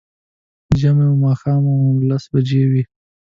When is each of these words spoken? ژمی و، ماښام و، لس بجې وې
ژمی 0.79 1.05
و، 1.09 1.19
ماښام 1.25 1.63
و، 1.69 1.75
لس 2.09 2.23
بجې 2.33 2.63
وې 2.71 2.83